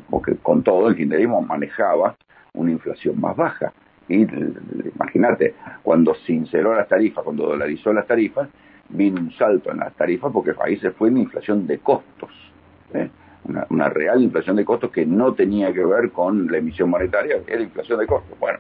porque 0.10 0.36
con 0.42 0.64
todo 0.64 0.88
el 0.88 0.96
kirchnerismo 0.96 1.42
manejaba 1.42 2.16
una 2.54 2.72
inflación 2.72 3.20
más 3.20 3.36
baja. 3.36 3.74
Y 4.08 4.26
imagínate, 4.96 5.56
cuando 5.84 6.16
sinceró 6.16 6.74
las 6.74 6.88
tarifas, 6.88 7.24
cuando 7.24 7.48
dolarizó 7.48 7.92
las 7.94 8.08
tarifas, 8.08 8.50
vino 8.90 9.20
un 9.20 9.32
salto 9.34 9.72
en 9.72 9.80
las 9.80 9.94
tarifas 9.96 10.32
porque 10.32 10.54
ahí 10.62 10.78
se 10.78 10.92
fue 10.92 11.10
una 11.10 11.20
inflación 11.20 11.68
de 11.68 11.80
costos. 11.80 12.32
¿eh? 12.94 13.10
Una, 13.70 13.90
real 13.90 14.22
inflación 14.22 14.58
de 14.58 14.66
costos 14.66 14.92
que 14.92 15.06
no 15.06 15.34
tenía 15.34 15.72
que 15.74 15.84
ver 15.84 16.12
con 16.12 16.52
la 16.52 16.58
emisión 16.58 16.90
monetaria, 16.90 17.38
era 17.48 17.62
inflación 17.62 18.00
de 18.00 18.08
costos. 18.08 18.38
Bueno, 18.40 18.60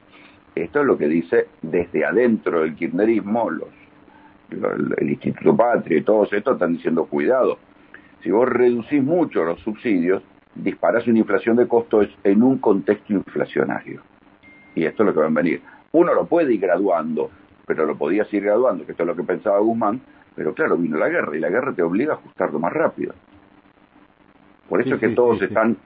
esto 0.55 0.79
es 0.81 0.85
lo 0.85 0.97
que 0.97 1.07
dice 1.07 1.47
desde 1.61 2.05
adentro 2.05 2.61
del 2.61 2.75
kirchnerismo, 2.75 3.49
el 4.49 5.09
Instituto 5.09 5.55
Patria 5.55 5.97
y 5.97 6.03
todos 6.03 6.31
estos 6.31 6.53
están 6.53 6.73
diciendo 6.73 7.05
cuidado. 7.05 7.57
Si 8.23 8.31
vos 8.31 8.47
reducís 8.47 9.03
mucho 9.03 9.43
los 9.43 9.59
subsidios, 9.59 10.23
disparás 10.63 11.07
una 11.07 11.19
inflación 11.19 11.57
de 11.57 11.67
costos 11.67 12.07
en 12.23 12.43
un 12.43 12.57
contexto 12.57 13.13
inflacionario. 13.13 14.01
Y 14.75 14.85
esto 14.85 15.03
es 15.03 15.07
lo 15.07 15.13
que 15.13 15.19
va 15.19 15.27
a 15.27 15.29
venir. 15.29 15.61
Uno 15.91 16.13
lo 16.13 16.25
puede 16.25 16.53
ir 16.53 16.61
graduando, 16.61 17.31
pero 17.65 17.85
lo 17.85 17.97
podías 17.97 18.31
ir 18.33 18.43
graduando, 18.43 18.85
que 18.85 18.91
esto 18.91 19.03
es 19.03 19.07
lo 19.07 19.15
que 19.15 19.23
pensaba 19.23 19.59
Guzmán, 19.59 20.01
pero 20.35 20.53
claro, 20.53 20.77
vino 20.77 20.97
la 20.97 21.09
guerra 21.09 21.35
y 21.35 21.39
la 21.39 21.49
guerra 21.49 21.73
te 21.73 21.81
obliga 21.81 22.13
a 22.13 22.15
ajustarlo 22.17 22.59
más 22.59 22.73
rápido. 22.73 23.13
Por 24.69 24.81
eso 24.81 24.95
es 24.95 24.99
que 24.99 25.09
todos 25.09 25.41
están 25.41 25.77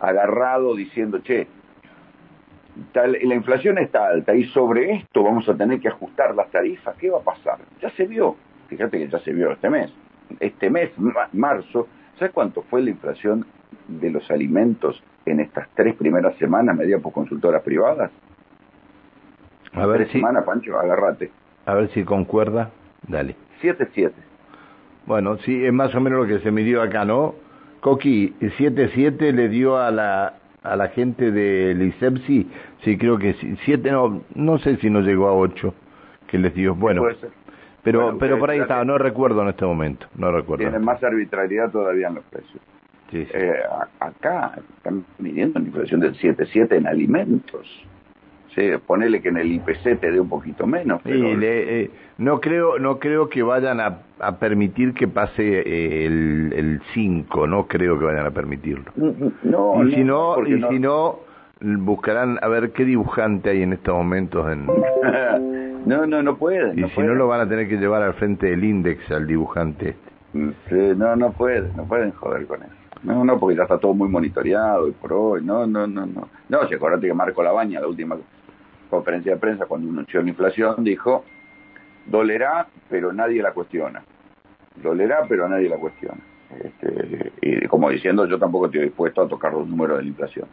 agarrados 0.00 0.76
diciendo, 0.76 1.20
che, 1.20 1.46
tal, 2.92 3.16
la 3.22 3.34
inflación 3.34 3.78
está 3.78 4.08
alta 4.08 4.34
y 4.34 4.44
sobre 4.46 4.92
esto 4.92 5.22
vamos 5.22 5.48
a 5.48 5.56
tener 5.56 5.80
que 5.80 5.88
ajustar 5.88 6.34
las 6.34 6.50
tarifas, 6.50 6.96
¿qué 6.96 7.08
va 7.08 7.18
a 7.18 7.22
pasar? 7.22 7.58
Ya 7.80 7.90
se 7.90 8.06
vio, 8.06 8.36
fíjate 8.68 8.98
que 8.98 9.08
ya 9.08 9.18
se 9.20 9.32
vio 9.32 9.52
este 9.52 9.70
mes. 9.70 9.92
Este 10.40 10.68
mes, 10.68 10.90
marzo, 11.32 11.86
¿sabes 12.18 12.34
cuánto 12.34 12.62
fue 12.62 12.82
la 12.82 12.90
inflación 12.90 13.46
de 13.88 14.10
los 14.10 14.30
alimentos 14.30 15.02
en 15.24 15.40
estas 15.40 15.68
tres 15.74 15.94
primeras 15.94 16.36
semanas 16.36 16.76
media 16.76 16.98
por 16.98 17.12
consultoras 17.12 17.62
privadas? 17.62 18.10
A 19.72 19.86
ver 19.86 19.98
tres 19.98 20.08
si... 20.08 20.18
semanas, 20.18 20.44
Pancho, 20.44 20.78
agárrate. 20.78 21.30
A 21.66 21.74
ver 21.74 21.88
si 21.90 22.04
concuerda. 22.04 22.70
Dale. 23.08 23.36
7-7. 23.62 24.12
Bueno, 25.06 25.36
sí, 25.38 25.64
es 25.64 25.72
más 25.72 25.94
o 25.94 26.00
menos 26.00 26.20
lo 26.20 26.26
que 26.26 26.42
se 26.42 26.50
midió 26.50 26.82
acá, 26.82 27.04
¿no? 27.04 27.34
Coqui, 27.80 28.34
7-7 28.40 29.32
le 29.32 29.48
dio 29.48 29.78
a 29.78 29.90
la 29.90 30.34
a 30.66 30.76
la 30.76 30.88
gente 30.88 31.30
de 31.30 31.72
ISEPSI, 31.72 32.50
sí 32.82 32.98
creo 32.98 33.18
que 33.18 33.34
7, 33.64 33.90
no, 33.90 34.22
no 34.34 34.58
sé 34.58 34.76
si 34.78 34.90
no 34.90 35.00
llegó 35.00 35.28
a 35.28 35.34
8 35.34 35.72
que 36.26 36.38
les 36.38 36.54
dio. 36.54 36.74
Bueno, 36.74 37.04
pero 37.82 38.02
bueno, 38.02 38.18
pero 38.18 38.38
por 38.38 38.50
ahí 38.50 38.58
estaba, 38.58 38.84
no 38.84 38.98
recuerdo 38.98 39.42
en 39.42 39.48
este 39.48 39.64
momento, 39.64 40.08
no 40.16 40.32
recuerdo. 40.32 40.64
Tienen 40.64 40.84
más 40.84 41.02
arbitrariedad 41.04 41.70
todavía 41.70 42.08
en 42.08 42.16
los 42.16 42.24
precios. 42.24 42.60
Sí, 43.10 43.24
sí. 43.24 43.30
Eh, 43.34 43.54
acá 44.00 44.52
están 44.76 45.04
midiendo 45.18 45.58
una 45.58 45.68
inflación 45.68 46.00
del 46.00 46.14
7,7 46.14 46.72
en 46.76 46.86
alimentos. 46.86 47.66
Sí, 48.54 48.62
ponele 48.86 49.20
que 49.20 49.28
en 49.28 49.36
el 49.36 49.52
IPC 49.52 50.00
te 50.00 50.10
dé 50.10 50.18
un 50.18 50.30
poquito 50.30 50.66
menos. 50.66 51.00
Pero... 51.04 51.16
Sí, 51.18 51.36
le, 51.36 51.82
eh, 51.82 51.90
no 52.18 52.40
creo 52.40 52.78
no 52.78 52.98
creo 52.98 53.28
que 53.28 53.42
vayan 53.42 53.80
a, 53.80 53.98
a 54.18 54.38
permitir 54.38 54.94
que 54.94 55.06
pase 55.06 55.42
eh, 55.60 56.06
el, 56.06 56.52
el 56.56 56.80
5, 56.94 57.46
no 57.46 57.66
creo 57.66 57.98
que 57.98 58.06
vayan 58.06 58.24
a 58.24 58.30
permitirlo. 58.30 58.90
No, 59.42 59.84
y 59.84 59.94
si 59.94 60.02
no, 60.04 60.36
no 60.38 60.48
y 60.48 60.58
no. 60.58 60.68
si 60.70 60.78
no 60.78 61.18
buscarán 61.60 62.38
a 62.40 62.48
ver 62.48 62.72
qué 62.72 62.84
dibujante 62.86 63.50
hay 63.50 63.62
en 63.62 63.74
estos 63.74 63.94
momentos 63.94 64.50
en 64.50 64.66
no, 65.86 66.06
no, 66.06 66.22
no 66.22 66.36
pueden. 66.36 66.78
y 66.78 66.82
no 66.82 66.88
si 66.88 66.94
pueden. 66.94 67.10
no 67.10 67.16
lo 67.16 67.28
van 67.28 67.40
a 67.42 67.48
tener 67.48 67.68
que 67.68 67.76
llevar 67.76 68.02
al 68.02 68.14
frente 68.14 68.46
del 68.46 68.64
índice 68.64 69.12
al 69.14 69.26
dibujante 69.26 69.90
este. 69.90 70.10
Sí, 70.68 70.94
no, 70.96 71.14
no 71.16 71.32
pueden, 71.32 71.76
no 71.76 71.84
pueden 71.84 72.10
joder 72.12 72.46
con 72.46 72.62
eso. 72.62 72.72
No, 73.02 73.24
no, 73.24 73.38
porque 73.38 73.56
ya 73.56 73.62
está 73.62 73.78
todo 73.78 73.94
muy 73.94 74.08
monitoreado 74.08 74.88
y 74.88 74.92
por 74.92 75.12
hoy. 75.12 75.44
No, 75.44 75.66
no, 75.66 75.86
no, 75.86 76.06
no. 76.06 76.28
No, 76.48 76.68
si 76.68 76.74
acordate 76.74 77.06
que 77.06 77.14
Marco 77.14 77.42
Labaña, 77.42 77.80
la 77.80 77.88
última 77.88 78.16
conferencia 78.90 79.34
de 79.34 79.38
prensa, 79.38 79.66
cuando 79.66 79.90
anunció 79.90 80.22
la 80.22 80.28
inflación, 80.28 80.82
dijo, 80.82 81.24
dolerá, 82.06 82.66
pero 82.88 83.12
nadie 83.12 83.42
la 83.42 83.52
cuestiona. 83.52 84.02
Dolerá, 84.82 85.24
pero 85.28 85.48
nadie 85.48 85.68
la 85.68 85.76
cuestiona. 85.76 86.20
Este, 86.62 87.32
y 87.42 87.66
como 87.66 87.90
diciendo, 87.90 88.26
yo 88.26 88.38
tampoco 88.38 88.66
estoy 88.66 88.82
dispuesto 88.82 89.22
a 89.22 89.28
tocar 89.28 89.52
los 89.52 89.68
números 89.68 89.98
de 89.98 90.04
la 90.04 90.08
inflación, 90.08 90.46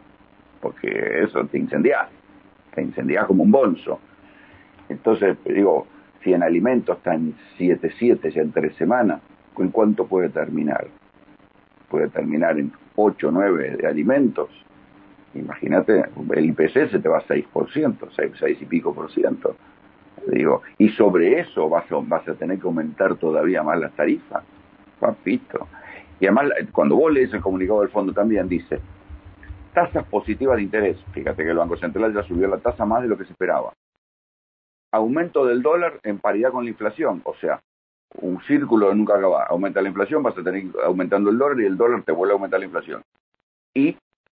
porque 0.60 1.22
eso 1.22 1.44
te 1.46 1.58
incendia, 1.58 2.08
te 2.74 2.82
incendia 2.82 3.24
como 3.26 3.42
un 3.44 3.52
bonzo. 3.52 4.00
Entonces, 4.88 5.36
digo, 5.44 5.86
si 6.22 6.32
en 6.32 6.42
alimentos 6.42 6.96
está 6.96 7.14
en 7.14 7.34
7,7 7.58 8.30
ya 8.32 8.42
en 8.42 8.52
tres 8.52 8.74
semanas, 8.76 9.20
¿en 9.56 9.68
cuánto 9.68 10.06
puede 10.06 10.30
terminar? 10.30 10.88
Puede 11.94 12.08
terminar 12.08 12.58
en 12.58 12.72
8 12.96 13.28
o 13.28 13.30
9 13.30 13.76
de 13.76 13.86
alimentos. 13.86 14.50
Imagínate, 15.32 16.06
el 16.34 16.44
IPC 16.46 16.90
se 16.90 16.98
te 16.98 17.08
va 17.08 17.18
a 17.18 17.22
6%, 17.22 18.08
6, 18.16 18.32
6 18.36 18.62
y 18.62 18.64
pico 18.64 18.92
por 18.92 19.12
ciento. 19.12 19.54
Digo, 20.26 20.62
y 20.76 20.88
sobre 20.88 21.38
eso 21.38 21.68
vas 21.68 21.84
a, 21.92 21.94
vas 22.02 22.26
a 22.26 22.34
tener 22.34 22.58
que 22.58 22.66
aumentar 22.66 23.14
todavía 23.14 23.62
más 23.62 23.78
las 23.78 23.92
tarifas. 23.92 24.42
Papito. 24.98 25.68
Y 26.18 26.26
además, 26.26 26.50
cuando 26.72 26.96
vos 26.96 27.12
lees 27.12 27.32
el 27.32 27.40
comunicado 27.40 27.82
del 27.82 27.90
fondo 27.90 28.12
también 28.12 28.48
dice, 28.48 28.80
tasas 29.72 30.04
positivas 30.06 30.56
de 30.56 30.64
interés. 30.64 30.96
Fíjate 31.12 31.44
que 31.44 31.50
el 31.50 31.58
Banco 31.58 31.76
Central 31.76 32.12
ya 32.12 32.24
subió 32.24 32.48
la 32.48 32.58
tasa 32.58 32.84
más 32.84 33.02
de 33.02 33.08
lo 33.08 33.16
que 33.16 33.24
se 33.24 33.30
esperaba. 33.30 33.72
Aumento 34.90 35.46
del 35.46 35.62
dólar 35.62 36.00
en 36.02 36.18
paridad 36.18 36.50
con 36.50 36.64
la 36.64 36.70
inflación. 36.70 37.22
O 37.24 37.36
sea, 37.36 37.60
un 38.20 38.40
círculo 38.42 38.94
nunca 38.94 39.16
acaba. 39.16 39.44
Aumenta 39.46 39.82
la 39.82 39.88
inflación, 39.88 40.22
vas 40.22 40.36
a 40.38 40.42
tener 40.42 40.64
aumentando 40.84 41.30
el 41.30 41.38
dólar 41.38 41.60
y 41.60 41.66
el 41.66 41.76
dólar 41.76 42.02
te 42.02 42.12
vuelve 42.12 42.32
a 42.32 42.36
aumentar 42.36 42.60
la 42.60 42.66
inflación. 42.66 43.02
Y 43.74 43.96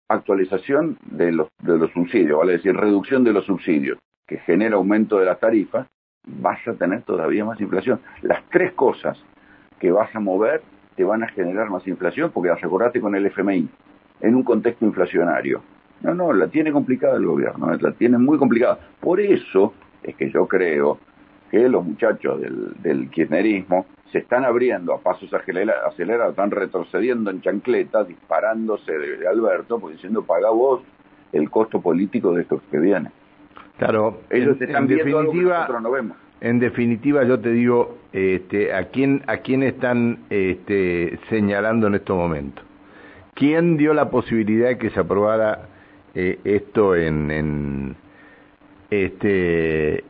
actualización 0.08 0.98
de 1.04 1.32
los, 1.32 1.48
de 1.62 1.78
los 1.78 1.90
subsidios, 1.92 2.38
vale 2.38 2.52
decir, 2.52 2.74
reducción 2.74 3.24
de 3.24 3.32
los 3.32 3.44
subsidios, 3.44 3.98
que 4.26 4.38
genera 4.38 4.76
aumento 4.76 5.18
de 5.18 5.26
las 5.26 5.38
tarifas, 5.40 5.86
vas 6.26 6.66
a 6.66 6.74
tener 6.74 7.02
todavía 7.02 7.44
más 7.44 7.60
inflación. 7.60 8.00
Las 8.22 8.42
tres 8.50 8.72
cosas 8.72 9.18
que 9.78 9.90
vas 9.90 10.14
a 10.14 10.20
mover 10.20 10.62
te 10.96 11.04
van 11.04 11.22
a 11.22 11.28
generar 11.28 11.68
más 11.70 11.86
inflación, 11.86 12.30
porque 12.32 12.50
asegurate 12.50 13.00
con 13.00 13.14
el 13.14 13.26
FMI, 13.26 13.68
en 14.20 14.34
un 14.34 14.42
contexto 14.42 14.84
inflacionario. 14.84 15.62
No, 16.00 16.14
no, 16.14 16.32
la 16.32 16.48
tiene 16.48 16.72
complicada 16.72 17.16
el 17.16 17.26
gobierno, 17.26 17.74
la 17.74 17.92
tiene 17.92 18.18
muy 18.18 18.38
complicada. 18.38 18.78
Por 19.00 19.20
eso 19.20 19.74
es 20.02 20.14
que 20.16 20.30
yo 20.30 20.46
creo 20.46 20.98
que 21.50 21.68
los 21.68 21.84
muchachos 21.84 22.40
del, 22.40 22.74
del 22.82 23.10
kirchnerismo 23.10 23.86
se 24.12 24.18
están 24.18 24.44
abriendo 24.44 24.94
a 24.94 25.00
pasos 25.00 25.32
acelerados, 25.32 26.30
están 26.30 26.50
retrocediendo 26.50 27.30
en 27.30 27.40
chancletas, 27.40 28.06
disparándose 28.08 28.92
de, 28.92 29.16
de 29.18 29.28
Alberto, 29.28 29.78
pues 29.78 29.94
diciendo, 29.96 30.22
paga 30.22 30.50
vos 30.50 30.82
el 31.32 31.50
costo 31.50 31.80
político 31.80 32.32
de 32.32 32.42
esto 32.42 32.60
que 32.70 32.78
viene. 32.78 33.10
Claro, 33.78 34.20
Ellos 34.30 34.56
en, 34.60 34.68
están 34.68 34.84
en 34.84 34.88
viendo 34.88 35.18
algo 35.18 35.32
que 35.32 35.38
definitiva, 35.38 35.58
nosotros 35.58 35.82
no 35.82 35.90
vemos. 35.90 36.16
en 36.40 36.58
definitiva 36.60 37.24
yo 37.24 37.40
te 37.40 37.50
digo, 37.50 37.98
este, 38.12 38.72
a 38.72 38.84
quién 38.84 39.22
a 39.26 39.38
quién 39.38 39.62
están 39.62 40.20
este, 40.30 41.18
señalando 41.28 41.88
en 41.88 41.96
estos 41.96 42.16
momentos. 42.16 42.64
¿Quién 43.34 43.76
dio 43.76 43.92
la 43.92 44.08
posibilidad 44.08 44.68
de 44.68 44.78
que 44.78 44.88
se 44.90 45.00
aprobara 45.00 45.68
eh, 46.14 46.38
esto 46.44 46.96
en, 46.96 47.30
en 47.30 47.96
este 48.90 50.04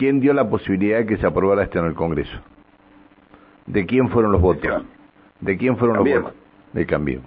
quién 0.00 0.18
dio 0.20 0.32
la 0.32 0.48
posibilidad 0.48 0.98
de 0.98 1.06
que 1.06 1.16
se 1.18 1.26
aprobara 1.26 1.62
esto 1.64 1.78
en 1.78 1.84
el 1.84 1.94
Congreso? 1.94 2.38
¿De 3.66 3.84
quién 3.84 4.08
fueron 4.08 4.32
los 4.32 4.40
votos? 4.40 4.82
¿De 5.40 5.56
quién 5.58 5.76
fueron 5.76 5.96
Cambiemos. 5.96 6.22
los 6.24 6.32
votos? 6.32 6.46
De 6.72 6.86
Cambiemos. 6.86 7.26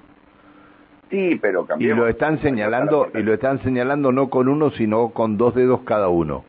Sí, 1.12 1.38
pero 1.40 1.64
Y 1.64 1.68
cambiemos. 1.68 2.00
lo 2.00 2.08
están 2.08 2.40
señalando, 2.42 3.08
y 3.14 3.22
lo 3.22 3.34
están 3.36 3.62
señalando 3.62 4.12
no 4.12 4.30
con 4.32 4.48
uno, 4.48 4.72
sino 4.72 5.10
con 5.10 5.38
dos 5.38 5.54
dedos 5.54 5.82
cada 5.84 6.10
uno. 6.10 6.44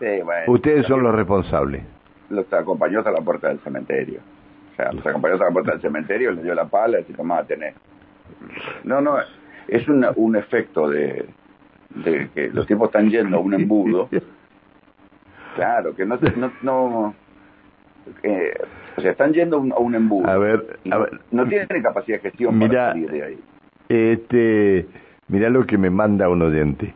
Sí, 0.00 0.06
bueno, 0.22 0.52
Ustedes 0.52 0.84
son 0.86 1.02
los 1.02 1.14
responsables. 1.14 1.82
los 2.28 2.52
acompañó 2.52 2.98
hasta 2.98 3.10
la 3.10 3.20
puerta 3.22 3.48
del 3.48 3.58
cementerio. 3.60 4.20
O 4.72 4.76
sea, 4.76 4.92
los 4.92 5.06
acompañó 5.06 5.34
hasta 5.34 5.46
la 5.46 5.52
puerta 5.52 5.72
del 5.72 5.80
cementerio, 5.80 6.32
les 6.32 6.44
dio 6.44 6.54
la 6.54 6.66
pala 6.66 7.00
y 7.00 7.04
dijo, 7.04 7.16
tomá, 7.18 7.42
tenés. 7.44 7.74
No, 8.84 9.00
no, 9.00 9.16
es 9.68 9.88
una- 9.88 10.12
un 10.16 10.36
efecto 10.36 10.88
de, 10.90 11.24
de 11.94 12.28
que 12.34 12.48
los 12.50 12.66
tipos 12.68 12.88
están 12.88 13.08
yendo 13.10 13.38
a 13.38 13.40
un 13.40 13.54
embudo. 13.54 14.08
Claro, 15.54 15.94
que 15.94 16.06
no, 16.06 16.18
no, 16.36 16.52
no 16.62 17.14
eh, 18.22 18.54
o 18.96 19.00
sea, 19.00 19.12
están 19.12 19.32
yendo 19.32 19.56
a 19.56 19.60
un, 19.60 19.72
a 19.72 19.78
un 19.78 19.94
embudo. 19.94 20.28
A 20.28 20.38
ver, 20.38 20.78
a 20.84 20.88
no, 20.88 21.00
ver. 21.00 21.20
no 21.30 21.46
tienen 21.46 21.82
capacidad 21.82 22.18
de 22.18 22.30
gestión 22.30 22.58
para 22.58 22.92
salir 22.92 23.10
de 23.10 23.22
ahí. 23.22 23.38
Este, 23.88 24.86
mira 25.28 25.50
lo 25.50 25.66
que 25.66 25.78
me 25.78 25.90
manda 25.90 26.28
un 26.28 26.42
oyente. 26.42 26.94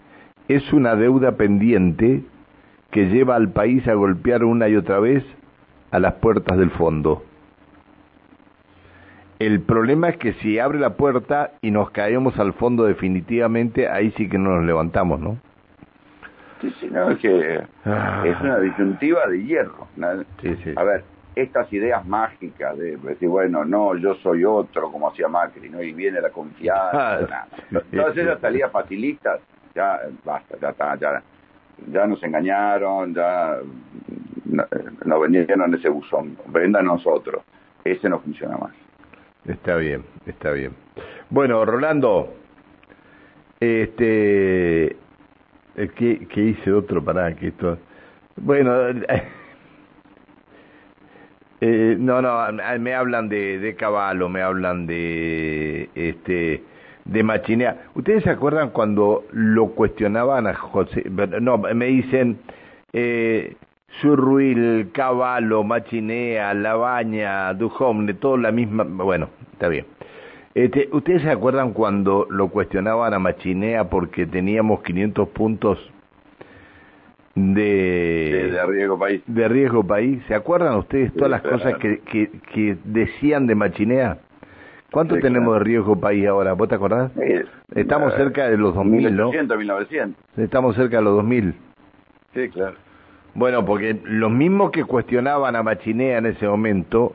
Es 0.48 0.72
una 0.72 0.94
deuda 0.94 1.36
pendiente 1.36 2.22
que 2.90 3.06
lleva 3.06 3.36
al 3.36 3.50
país 3.50 3.86
a 3.88 3.94
golpear 3.94 4.44
una 4.44 4.68
y 4.68 4.76
otra 4.76 5.00
vez 5.00 5.24
a 5.90 5.98
las 5.98 6.14
puertas 6.14 6.56
del 6.58 6.70
fondo. 6.70 7.24
El 9.38 9.60
problema 9.60 10.08
es 10.08 10.16
que 10.16 10.32
si 10.34 10.58
abre 10.58 10.78
la 10.78 10.96
puerta 10.96 11.52
y 11.60 11.70
nos 11.70 11.90
caemos 11.90 12.38
al 12.38 12.54
fondo 12.54 12.84
definitivamente, 12.84 13.88
ahí 13.88 14.12
sí 14.16 14.28
que 14.28 14.38
no 14.38 14.56
nos 14.56 14.64
levantamos, 14.64 15.20
¿no? 15.20 15.36
Sí, 16.60 16.70
sí, 16.80 16.88
no, 16.90 17.10
es 17.10 17.18
que 17.18 17.60
Ah. 17.84 18.22
es 18.26 18.40
una 18.40 18.58
disyuntiva 18.60 19.26
de 19.26 19.42
hierro. 19.44 19.88
¿no? 19.96 20.22
Sí, 20.40 20.56
sí. 20.64 20.72
A 20.76 20.82
ver, 20.84 21.04
estas 21.34 21.70
ideas 21.72 22.04
mágicas 22.06 22.78
de 22.78 22.96
decir, 22.96 23.28
bueno, 23.28 23.64
no, 23.64 23.94
yo 23.96 24.14
soy 24.16 24.44
otro, 24.44 24.90
como 24.90 25.08
hacía 25.10 25.28
Macri, 25.28 25.68
¿no? 25.68 25.82
Y 25.82 25.92
viene 25.92 26.20
la 26.20 26.30
confianza. 26.30 27.46
Todas 27.92 28.16
esas 28.16 28.40
salidas 28.40 28.72
facilistas, 28.72 29.40
ya 29.74 30.00
basta, 30.24 30.56
ya 30.58 30.70
está, 30.70 30.96
ya, 30.96 31.22
ya 31.92 32.06
nos 32.06 32.22
engañaron, 32.22 33.14
ya 33.14 33.58
no, 34.46 34.64
nos 35.04 35.20
vendieron 35.20 35.74
ese 35.74 35.90
buzón, 35.90 36.38
vendan 36.46 36.86
nosotros. 36.86 37.42
Ese 37.84 38.08
no 38.08 38.18
funciona 38.20 38.56
más. 38.56 38.72
Está 39.44 39.76
bien, 39.76 40.04
está 40.24 40.50
bien. 40.52 40.72
Bueno, 41.28 41.64
Rolando, 41.66 42.32
este, 43.60 44.96
eh, 45.76 45.90
¿qué, 45.94 46.26
qué 46.28 46.40
hice 46.40 46.72
otro 46.72 47.04
para 47.04 47.34
que 47.34 47.48
esto? 47.48 47.78
Bueno, 48.36 48.72
eh, 51.60 51.96
no, 51.98 52.22
no, 52.22 52.52
me 52.80 52.94
hablan 52.94 53.28
de, 53.28 53.58
de 53.58 53.76
caballo, 53.76 54.28
me 54.28 54.42
hablan 54.42 54.86
de, 54.86 55.88
este, 55.94 56.62
de 57.04 57.22
machinea. 57.22 57.88
¿Ustedes 57.94 58.24
se 58.24 58.30
acuerdan 58.30 58.70
cuando 58.70 59.24
lo 59.32 59.68
cuestionaban 59.68 60.46
a 60.46 60.54
José? 60.54 61.04
No, 61.40 61.58
me 61.58 61.86
dicen, 61.86 62.38
eh, 62.92 63.56
Surruil, 64.00 64.90
Caballo, 64.92 65.62
Machinea, 65.62 66.52
Labaña, 66.54 67.54
Duhovne, 67.54 68.14
todo 68.14 68.36
la 68.36 68.52
misma, 68.52 68.84
bueno, 68.84 69.28
está 69.52 69.68
bien. 69.68 69.86
Este, 70.56 70.88
¿Ustedes 70.90 71.20
se 71.20 71.30
acuerdan 71.30 71.74
cuando 71.74 72.26
lo 72.30 72.48
cuestionaban 72.48 73.12
a 73.12 73.18
Machinea 73.18 73.90
porque 73.90 74.24
teníamos 74.24 74.82
500 74.82 75.28
puntos 75.28 75.78
de, 77.34 77.62
De, 77.62 78.50
de 78.52 78.66
riesgo 78.66 78.98
país. 78.98 79.22
de 79.26 79.48
riesgo 79.48 79.84
país? 79.84 80.22
¿Se 80.28 80.34
acuerdan 80.34 80.76
ustedes 80.78 81.12
todas 81.12 81.26
Sí, 81.26 81.30
las 81.32 81.40
claro. 81.42 81.56
cosas 81.58 81.74
que, 81.78 81.98
que, 82.00 82.30
que 82.54 82.76
decían 82.84 83.46
de 83.46 83.54
Machinea? 83.54 84.18
¿Cuánto 84.90 85.16
Sí, 85.16 85.20
tenemos 85.20 85.48
claro. 85.48 85.58
de 85.58 85.64
riesgo 85.70 86.00
país 86.00 86.26
ahora? 86.26 86.54
¿Vos 86.54 86.68
te 86.70 86.76
acordás? 86.76 87.12
Eh, 87.18 87.44
Estamos 87.74 88.14
eh, 88.14 88.16
cerca 88.16 88.48
de 88.48 88.56
los 88.56 88.74
2000, 88.74 89.14
¿no? 89.14 89.26
1800, 89.30 89.58
1900. 89.58 90.24
Estamos 90.38 90.74
cerca 90.76 90.96
de 90.96 91.02
los 91.02 91.16
2000. 91.16 91.54
Sí, 92.32 92.48
claro. 92.48 92.76
Bueno, 93.34 93.66
porque 93.66 94.00
los 94.04 94.30
mismos 94.30 94.70
que 94.70 94.84
cuestionaban 94.84 95.54
a 95.54 95.62
Machinea 95.62 96.16
en 96.16 96.26
ese 96.26 96.48
momento, 96.48 97.12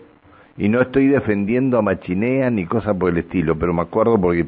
y 0.57 0.69
no 0.69 0.81
estoy 0.81 1.07
defendiendo 1.07 1.77
a 1.77 1.81
Machinea 1.81 2.49
ni 2.49 2.65
cosa 2.65 2.93
por 2.93 3.09
el 3.11 3.17
estilo, 3.17 3.57
pero 3.57 3.73
me 3.73 3.81
acuerdo 3.81 4.19
porque 4.19 4.45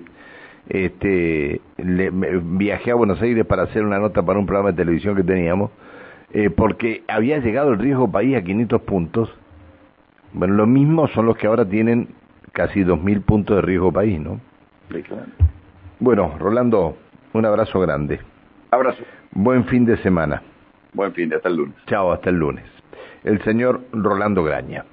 este 0.69 1.61
le- 1.77 2.11
me- 2.11 2.37
viajé 2.37 2.91
a 2.91 2.95
Buenos 2.95 3.21
Aires 3.21 3.45
para 3.45 3.63
hacer 3.63 3.83
una 3.83 3.99
nota 3.99 4.21
para 4.23 4.39
un 4.39 4.45
programa 4.45 4.71
de 4.71 4.77
televisión 4.77 5.15
que 5.15 5.23
teníamos, 5.23 5.71
eh, 6.31 6.49
porque 6.49 7.03
había 7.07 7.39
llegado 7.39 7.71
el 7.73 7.79
riesgo 7.79 8.09
país 8.11 8.35
a 8.37 8.41
500 8.43 8.81
puntos. 8.81 9.33
Bueno, 10.33 10.55
lo 10.55 10.65
mismo 10.67 11.07
son 11.09 11.25
los 11.25 11.37
que 11.37 11.47
ahora 11.47 11.65
tienen 11.65 12.07
casi 12.53 12.83
2.000 12.83 13.21
puntos 13.21 13.55
de 13.57 13.61
riesgo 13.61 13.91
país, 13.91 14.19
¿no? 14.19 14.39
Bueno, 15.99 16.35
Rolando, 16.39 16.97
un 17.33 17.45
abrazo 17.45 17.79
grande. 17.79 18.19
Abrazo. 18.71 19.03
Buen 19.31 19.65
fin 19.65 19.85
de 19.85 19.97
semana. 19.97 20.41
Buen 20.93 21.13
fin 21.13 21.29
de 21.29 21.35
hasta 21.37 21.49
el 21.49 21.55
lunes. 21.57 21.75
Chao, 21.87 22.11
hasta 22.11 22.29
el 22.29 22.37
lunes. 22.37 22.65
El 23.23 23.41
señor 23.43 23.81
Rolando 23.91 24.43
Graña. 24.43 24.85